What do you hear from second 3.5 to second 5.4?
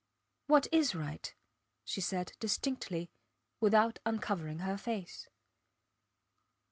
without uncovering her face.